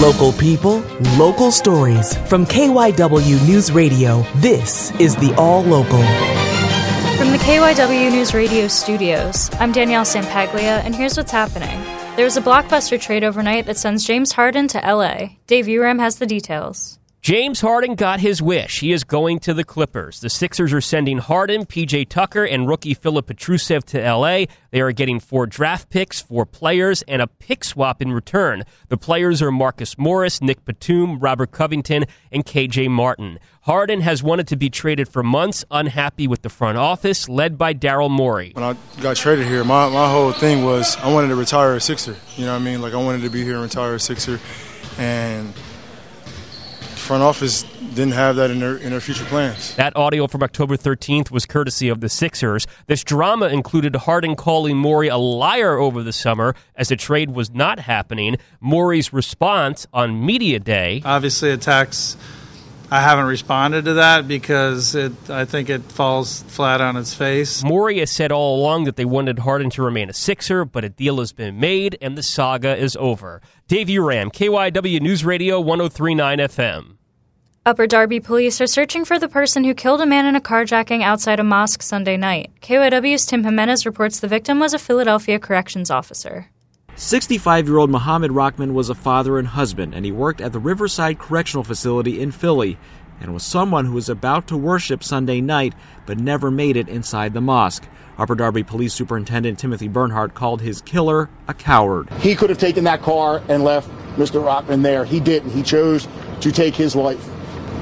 Local 0.00 0.32
people, 0.32 0.78
local 1.18 1.50
stories. 1.50 2.16
From 2.26 2.46
KYW 2.46 3.46
News 3.46 3.70
Radio, 3.70 4.24
this 4.36 4.90
is 4.98 5.14
the 5.16 5.34
All 5.34 5.62
Local. 5.62 6.02
From 7.18 7.32
the 7.32 7.40
KYW 7.44 8.10
News 8.10 8.32
Radio 8.32 8.66
studios, 8.66 9.50
I'm 9.60 9.72
Danielle 9.72 10.06
Sampaglia, 10.06 10.80
and 10.86 10.94
here's 10.94 11.18
what's 11.18 11.32
happening. 11.32 11.78
There's 12.16 12.38
a 12.38 12.40
blockbuster 12.40 12.98
trade 12.98 13.24
overnight 13.24 13.66
that 13.66 13.76
sends 13.76 14.06
James 14.06 14.32
Harden 14.32 14.68
to 14.68 14.78
LA. 14.78 15.36
Dave 15.46 15.66
Uram 15.66 16.00
has 16.00 16.16
the 16.16 16.26
details. 16.26 16.99
James 17.22 17.60
Harden 17.60 17.96
got 17.96 18.20
his 18.20 18.40
wish. 18.40 18.80
He 18.80 18.92
is 18.92 19.04
going 19.04 19.40
to 19.40 19.52
the 19.52 19.62
Clippers. 19.62 20.20
The 20.20 20.30
Sixers 20.30 20.72
are 20.72 20.80
sending 20.80 21.18
Harden, 21.18 21.66
PJ 21.66 22.08
Tucker, 22.08 22.44
and 22.44 22.66
rookie 22.66 22.94
Filip 22.94 23.26
Petrusev 23.26 23.84
to 23.84 24.00
LA. 24.00 24.46
They 24.70 24.80
are 24.80 24.90
getting 24.92 25.20
four 25.20 25.46
draft 25.46 25.90
picks, 25.90 26.22
four 26.22 26.46
players, 26.46 27.02
and 27.02 27.20
a 27.20 27.26
pick 27.26 27.62
swap 27.62 28.00
in 28.00 28.10
return. 28.10 28.64
The 28.88 28.96
players 28.96 29.42
are 29.42 29.52
Marcus 29.52 29.98
Morris, 29.98 30.40
Nick 30.40 30.64
Batum, 30.64 31.18
Robert 31.18 31.50
Covington, 31.50 32.06
and 32.32 32.46
KJ 32.46 32.88
Martin. 32.88 33.38
Harden 33.64 34.00
has 34.00 34.22
wanted 34.22 34.48
to 34.48 34.56
be 34.56 34.70
traded 34.70 35.06
for 35.06 35.22
months, 35.22 35.62
unhappy 35.70 36.26
with 36.26 36.40
the 36.40 36.48
front 36.48 36.78
office, 36.78 37.28
led 37.28 37.58
by 37.58 37.74
Daryl 37.74 38.08
Morey. 38.08 38.52
When 38.54 38.64
I 38.64 38.74
got 39.02 39.16
traded 39.16 39.46
here, 39.46 39.62
my, 39.62 39.90
my 39.90 40.10
whole 40.10 40.32
thing 40.32 40.64
was 40.64 40.96
I 40.96 41.12
wanted 41.12 41.28
to 41.28 41.36
retire 41.36 41.74
a 41.74 41.80
Sixer. 41.82 42.16
You 42.36 42.46
know 42.46 42.54
what 42.54 42.62
I 42.62 42.64
mean? 42.64 42.80
Like 42.80 42.94
I 42.94 42.96
wanted 42.96 43.20
to 43.20 43.28
be 43.28 43.44
here 43.44 43.56
and 43.56 43.64
retire 43.64 43.96
a 43.96 44.00
Sixer. 44.00 44.40
And 44.96 45.52
front 47.10 47.24
office 47.24 47.64
didn't 47.94 48.12
have 48.12 48.36
that 48.36 48.52
in 48.52 48.60
their 48.60 48.76
in 48.76 48.90
their 48.90 49.00
future 49.00 49.24
plans. 49.24 49.74
That 49.74 49.96
audio 49.96 50.28
from 50.28 50.44
October 50.44 50.76
13th 50.76 51.32
was 51.32 51.44
courtesy 51.44 51.88
of 51.88 52.00
the 52.00 52.08
Sixers. 52.08 52.68
This 52.86 53.02
drama 53.02 53.48
included 53.48 53.96
Harden 53.96 54.36
calling 54.36 54.76
Morey 54.76 55.08
a 55.08 55.16
liar 55.16 55.76
over 55.76 56.04
the 56.04 56.12
summer 56.12 56.54
as 56.76 56.86
the 56.86 56.94
trade 56.94 57.32
was 57.32 57.50
not 57.50 57.80
happening. 57.80 58.36
Morey's 58.60 59.12
response 59.12 59.88
on 59.92 60.24
media 60.24 60.60
day 60.60 61.02
obviously 61.04 61.50
attacks 61.50 62.16
I 62.92 63.00
haven't 63.00 63.26
responded 63.26 63.86
to 63.86 63.94
that 63.94 64.28
because 64.28 64.94
it, 64.94 65.12
I 65.28 65.46
think 65.46 65.68
it 65.68 65.82
falls 65.82 66.42
flat 66.44 66.80
on 66.80 66.96
its 66.96 67.12
face. 67.12 67.64
Morey 67.64 67.98
has 67.98 68.12
said 68.12 68.30
all 68.30 68.60
along 68.60 68.84
that 68.84 68.94
they 68.94 69.04
wanted 69.04 69.40
Harden 69.40 69.70
to 69.70 69.82
remain 69.82 70.10
a 70.10 70.12
Sixer, 70.12 70.64
but 70.64 70.84
a 70.84 70.88
deal 70.88 71.18
has 71.18 71.32
been 71.32 71.58
made 71.58 71.98
and 72.00 72.16
the 72.16 72.22
saga 72.22 72.76
is 72.76 72.96
over. 73.00 73.42
Dave 73.66 73.88
Uram, 73.88 74.32
KYW 74.32 75.00
News 75.00 75.24
Radio 75.24 75.60
1039 75.60 76.38
FM. 76.38 76.99
Upper 77.66 77.86
Darby 77.86 78.20
police 78.20 78.58
are 78.62 78.66
searching 78.66 79.04
for 79.04 79.18
the 79.18 79.28
person 79.28 79.64
who 79.64 79.74
killed 79.74 80.00
a 80.00 80.06
man 80.06 80.24
in 80.24 80.34
a 80.34 80.40
carjacking 80.40 81.02
outside 81.02 81.38
a 81.38 81.44
mosque 81.44 81.82
Sunday 81.82 82.16
night. 82.16 82.50
KYW's 82.62 83.26
Tim 83.26 83.44
Jimenez 83.44 83.84
reports 83.84 84.18
the 84.18 84.28
victim 84.28 84.58
was 84.58 84.72
a 84.72 84.78
Philadelphia 84.78 85.38
corrections 85.38 85.90
officer. 85.90 86.48
65 86.96 87.68
year 87.68 87.76
old 87.76 87.90
Mohammad 87.90 88.32
Rahman 88.32 88.72
was 88.72 88.88
a 88.88 88.94
father 88.94 89.38
and 89.38 89.46
husband, 89.46 89.94
and 89.94 90.06
he 90.06 90.10
worked 90.10 90.40
at 90.40 90.54
the 90.54 90.58
Riverside 90.58 91.18
Correctional 91.18 91.62
Facility 91.62 92.22
in 92.22 92.30
Philly 92.30 92.78
and 93.20 93.34
was 93.34 93.42
someone 93.42 93.84
who 93.84 93.92
was 93.92 94.08
about 94.08 94.46
to 94.46 94.56
worship 94.56 95.04
Sunday 95.04 95.42
night 95.42 95.74
but 96.06 96.18
never 96.18 96.50
made 96.50 96.78
it 96.78 96.88
inside 96.88 97.34
the 97.34 97.42
mosque. 97.42 97.86
Upper 98.16 98.34
Darby 98.34 98.62
Police 98.62 98.94
Superintendent 98.94 99.58
Timothy 99.58 99.88
Bernhardt 99.88 100.32
called 100.32 100.62
his 100.62 100.80
killer 100.80 101.28
a 101.46 101.52
coward. 101.52 102.08
He 102.20 102.34
could 102.34 102.48
have 102.48 102.58
taken 102.58 102.84
that 102.84 103.02
car 103.02 103.42
and 103.50 103.62
left 103.64 103.90
Mr. 104.16 104.42
Rahman 104.42 104.80
there. 104.80 105.04
He 105.04 105.20
didn't. 105.20 105.50
He 105.50 105.62
chose 105.62 106.08
to 106.40 106.50
take 106.50 106.74
his 106.74 106.96
life. 106.96 107.29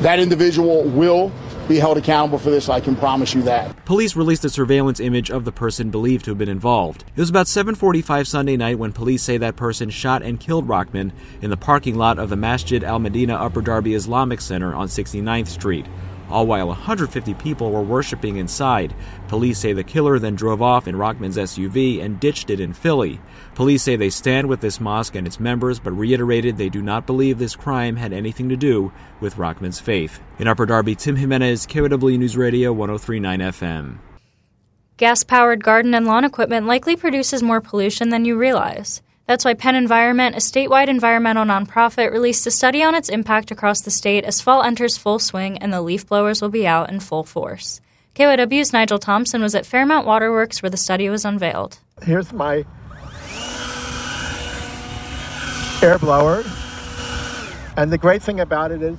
That 0.00 0.20
individual 0.20 0.84
will 0.84 1.32
be 1.66 1.78
held 1.78 1.98
accountable 1.98 2.38
for 2.38 2.50
this, 2.50 2.68
I 2.68 2.80
can 2.80 2.94
promise 2.94 3.34
you 3.34 3.42
that. 3.42 3.84
Police 3.84 4.14
released 4.14 4.44
a 4.44 4.48
surveillance 4.48 5.00
image 5.00 5.28
of 5.28 5.44
the 5.44 5.52
person 5.52 5.90
believed 5.90 6.24
to 6.24 6.30
have 6.30 6.38
been 6.38 6.48
involved. 6.48 7.04
It 7.16 7.20
was 7.20 7.28
about 7.30 7.46
7:45 7.46 8.26
Sunday 8.26 8.56
night 8.56 8.78
when 8.78 8.92
police 8.92 9.22
say 9.22 9.38
that 9.38 9.56
person 9.56 9.90
shot 9.90 10.22
and 10.22 10.38
killed 10.38 10.68
Rahman 10.68 11.12
in 11.42 11.50
the 11.50 11.56
parking 11.56 11.96
lot 11.96 12.18
of 12.18 12.30
the 12.30 12.36
Masjid 12.36 12.82
Al 12.84 13.00
Medina 13.00 13.34
Upper 13.34 13.60
Darby 13.60 13.94
Islamic 13.94 14.40
Center 14.40 14.72
on 14.74 14.88
69th 14.88 15.48
Street 15.48 15.86
all 16.30 16.46
while 16.46 16.68
150 16.68 17.34
people 17.34 17.70
were 17.70 17.82
worshiping 17.82 18.36
inside. 18.36 18.94
Police 19.28 19.58
say 19.58 19.72
the 19.72 19.84
killer 19.84 20.18
then 20.18 20.34
drove 20.34 20.62
off 20.62 20.88
in 20.88 20.96
Rahman's 20.96 21.36
SUV 21.36 22.02
and 22.02 22.20
ditched 22.20 22.50
it 22.50 22.60
in 22.60 22.72
Philly. 22.72 23.20
Police 23.54 23.82
say 23.82 23.96
they 23.96 24.10
stand 24.10 24.48
with 24.48 24.60
this 24.60 24.80
mosque 24.80 25.14
and 25.14 25.26
its 25.26 25.40
members, 25.40 25.80
but 25.80 25.92
reiterated 25.92 26.56
they 26.56 26.68
do 26.68 26.82
not 26.82 27.06
believe 27.06 27.38
this 27.38 27.56
crime 27.56 27.96
had 27.96 28.12
anything 28.12 28.48
to 28.48 28.56
do 28.56 28.92
with 29.20 29.38
Rahman's 29.38 29.80
faith. 29.80 30.20
In 30.38 30.48
Upper 30.48 30.66
Darby, 30.66 30.94
Tim 30.94 31.16
Jimenez, 31.16 31.66
KYW 31.66 32.18
News 32.18 32.36
Radio 32.36 32.72
1039 32.72 33.40
FM. 33.40 33.98
Gas 34.96 35.22
powered 35.22 35.62
garden 35.62 35.94
and 35.94 36.06
lawn 36.06 36.24
equipment 36.24 36.66
likely 36.66 36.96
produces 36.96 37.42
more 37.42 37.60
pollution 37.60 38.08
than 38.08 38.24
you 38.24 38.36
realize. 38.36 39.00
That's 39.28 39.44
why 39.44 39.52
Penn 39.52 39.74
Environment, 39.74 40.34
a 40.34 40.38
statewide 40.38 40.88
environmental 40.88 41.44
nonprofit, 41.44 42.10
released 42.10 42.46
a 42.46 42.50
study 42.50 42.82
on 42.82 42.94
its 42.94 43.10
impact 43.10 43.50
across 43.50 43.82
the 43.82 43.90
state 43.90 44.24
as 44.24 44.40
fall 44.40 44.62
enters 44.62 44.96
full 44.96 45.18
swing 45.18 45.58
and 45.58 45.70
the 45.70 45.82
leaf 45.82 46.06
blowers 46.06 46.40
will 46.40 46.48
be 46.48 46.66
out 46.66 46.88
in 46.88 46.98
full 46.98 47.24
force. 47.24 47.82
KYW's 48.14 48.72
Nigel 48.72 48.98
Thompson 48.98 49.42
was 49.42 49.54
at 49.54 49.66
Fairmount 49.66 50.06
Waterworks 50.06 50.62
where 50.62 50.70
the 50.70 50.78
study 50.78 51.10
was 51.10 51.26
unveiled. 51.26 51.78
Here's 52.02 52.32
my 52.32 52.64
air 55.82 55.98
blower. 55.98 56.42
And 57.76 57.92
the 57.92 57.98
great 57.98 58.22
thing 58.22 58.40
about 58.40 58.72
it 58.72 58.80
is 58.80 58.96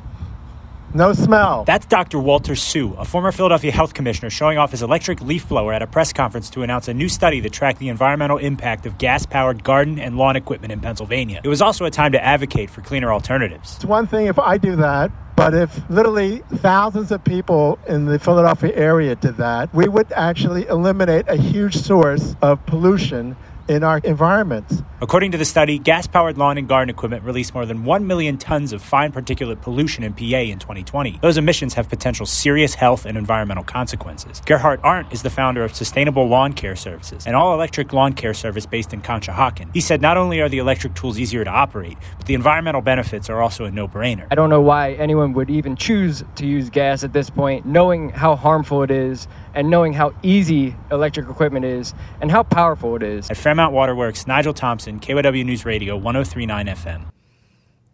no 0.94 1.14
smell. 1.14 1.64
That's 1.66 1.86
Dr. 1.86 2.20
Walter 2.20 2.56
Tsou, 2.56 2.94
a 2.98 3.06
former 3.06 3.32
Philadelphia 3.32 3.72
health 3.72 3.94
commissioner, 3.94 4.30
showing 4.30 4.58
off 4.58 4.72
his 4.72 4.82
electric 4.82 5.22
leaf 5.22 5.48
blower 5.48 5.74
at 5.74 5.82
a 5.82 5.88
press 5.88 6.14
conference 6.14 6.50
to 6.52 6.64
announce 6.64 6.88
a 6.88 6.94
new 6.94 7.10
study 7.10 7.40
that 7.42 7.54
tracked 7.54 7.80
the 7.80 7.90
environmental 7.90 8.38
impact 8.38 8.86
of 8.86 8.98
gas 8.98 9.26
powered 9.26 9.64
garden 9.64 10.00
and 10.00 10.18
lawn 10.18 10.36
equipment 10.36 10.72
in 10.72 10.80
Pennsylvania. 10.80 11.42
It 11.44 11.50
was 11.50 11.62
also 11.62 11.86
a 11.86 11.92
time 11.92 12.12
to 12.14 12.24
advocate 12.24 12.70
for 12.70 12.82
cleaner 12.82 13.12
alternatives. 13.12 13.76
It's 13.76 13.86
one 13.86 14.08
thing 14.08 14.28
if 14.28 14.40
I 14.40 14.58
do 14.58 14.76
that, 14.78 15.12
but 15.36 15.54
if 15.54 15.90
literally 15.90 16.44
thousands 16.56 17.12
of 17.12 17.24
people 17.24 17.80
in 17.88 18.06
the 18.06 18.20
Philadelphia 18.20 18.76
area 18.76 19.16
did 19.16 19.38
that, 19.38 19.74
we 19.74 19.88
would 19.88 20.12
actually 20.12 20.68
eliminate 20.68 21.26
a 21.28 21.38
huge 21.38 21.76
source 21.76 22.36
of 22.42 22.66
pollution 22.66 23.38
in 23.70 23.84
our 23.84 24.00
environments. 24.00 24.82
According 25.02 25.32
to 25.32 25.38
the 25.38 25.46
study, 25.46 25.80
gas 25.80 26.08
powered 26.08 26.38
lawn 26.38 26.58
and 26.58 26.68
garden 26.68 26.90
equipment 26.90 27.24
released 27.24 27.54
more 27.54 27.66
than 27.66 27.86
1 27.86 28.08
million 28.08 28.38
tons 28.38 28.74
of 28.74 28.82
fine 28.82 29.12
particulate 29.14 29.62
pollution 29.62 30.04
in 30.04 30.14
PA 30.14 30.40
in 30.40 30.60
2020. 30.60 31.20
Those 31.22 31.38
emissions 31.38 31.76
have 31.76 31.88
potential 31.88 32.26
serious 32.26 32.74
health 32.74 33.06
and 33.06 33.18
environmental 33.18 33.64
consequences. 33.64 34.42
Gerhard 34.46 34.82
Arndt 34.84 35.14
is 35.14 35.22
the 35.22 35.30
founder 35.30 35.64
of 35.64 35.74
Sustainable 35.74 36.28
Lawn 36.28 36.52
Care 36.52 36.76
Services, 36.76 37.28
an 37.28 37.36
all 37.36 37.54
electric 37.54 37.94
lawn 37.94 38.14
care 38.14 38.34
service 38.34 38.66
based 38.66 38.92
in 38.92 39.02
Conshohocken. 39.02 39.70
He 39.74 39.82
said 39.82 40.02
not 40.02 40.18
only 40.18 40.42
are 40.42 40.50
the 40.50 40.58
electric 40.58 40.96
tools 40.96 41.20
easier 41.20 41.44
to 41.44 41.50
operate, 41.50 41.98
but 42.18 42.26
the 42.26 42.34
environmental 42.34 42.82
benefits 42.82 43.30
are 43.30 43.42
also 43.42 43.66
a 43.66 43.72
no 43.72 43.88
brainer. 43.88 44.28
I 44.32 44.36
don't 44.36 44.50
know 44.50 44.62
why 44.62 44.94
anyone 44.94 45.34
would 45.34 45.50
even 45.50 45.76
choose 45.76 46.24
to 46.36 46.46
use 46.46 46.70
gas 46.70 47.04
at 47.04 47.14
this 47.14 47.30
point, 47.30 47.66
knowing 47.66 48.10
how 48.10 48.36
harmful 48.36 48.84
it 48.84 48.92
is 48.92 49.28
and 49.54 49.70
knowing 49.70 49.94
how 49.94 50.14
easy 50.24 50.76
electric 50.92 51.30
equipment 51.30 51.66
is 51.66 51.94
and 52.22 52.32
how 52.32 52.44
powerful 52.44 52.96
it 52.96 53.04
is. 53.04 53.30
At 53.30 53.38
Fairmount 53.38 53.74
Waterworks, 53.74 54.28
Nigel 54.28 54.54
Thompson, 54.54 55.00
KYW 55.00 55.46
News 55.46 55.66
Radio 55.66 55.98
1039 55.98 56.68
FM. 56.68 57.06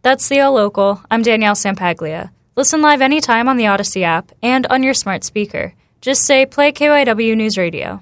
That's 0.01 0.29
the 0.29 0.39
All 0.41 0.53
Local. 0.53 1.01
I'm 1.09 1.23
Danielle 1.23 1.55
Sampaglia. 1.55 2.31
Listen 2.55 2.81
live 2.81 3.01
anytime 3.01 3.49
on 3.49 3.57
the 3.57 3.65
Audacy 3.65 4.03
app 4.03 4.31
and 4.41 4.67
on 4.67 4.83
your 4.83 4.93
smart 4.93 5.23
speaker. 5.23 5.73
Just 5.99 6.21
say 6.21 6.45
play 6.45 6.71
KYW 6.71 7.35
News 7.35 7.57
Radio. 7.57 8.01